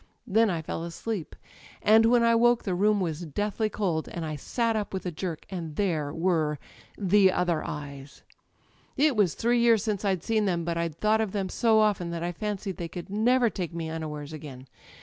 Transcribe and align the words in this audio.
Then 0.25 0.49
I 0.49 0.63
fell 0.63 0.83
asleep, 0.83 1.35
and 1.79 2.07
when 2.07 2.23
I 2.23 2.33
woke 2.33 2.63
the 2.63 2.73
room 2.73 2.99
was 2.99 3.23
deathly 3.27 3.69
cold, 3.69 4.09
and 4.09 4.25
I 4.25 4.35
sat 4.35 4.75
up 4.75 4.95
with 4.95 5.05
a 5.05 5.11
jerk 5.11 5.41
â€" 5.49 5.55
and 5.55 5.75
there 5.75 6.11
were 6.11 6.57
the 6.97 7.31
other 7.31 7.63
eyes... 7.63 8.23
"It 8.97 9.15
was 9.15 9.35
three 9.35 9.59
years 9.59 9.83
since 9.83 10.03
I'd 10.03 10.23
seen 10.23 10.45
them, 10.45 10.63
but 10.65 10.75
I'd 10.75 10.95
thought 10.97 11.21
of 11.21 11.33
them 11.33 11.49
so 11.49 11.77
often 11.77 12.09
that 12.09 12.23
I 12.23 12.31
fancied 12.31 12.77
they 12.77 12.87
could 12.87 13.09
nei^er 13.09 13.53
take 13.53 13.75
me 13.75 13.91
unawares 13.91 14.33
again. 14.33 14.65